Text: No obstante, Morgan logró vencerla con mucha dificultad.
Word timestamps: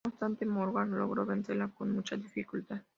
No 0.03 0.09
obstante, 0.09 0.47
Morgan 0.47 0.97
logró 0.97 1.27
vencerla 1.27 1.67
con 1.67 1.91
mucha 1.91 2.17
dificultad. 2.17 2.81